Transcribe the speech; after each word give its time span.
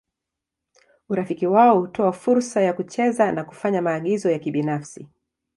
Urafiki 1.09 1.47
wao 1.47 1.79
hutoa 1.79 2.11
fursa 2.13 2.61
ya 2.61 2.73
kucheza 2.73 3.31
na 3.31 3.43
kufanya 3.43 3.81
maagizo 3.81 4.31
ya 4.31 4.39
kibinafsi. 4.39 5.07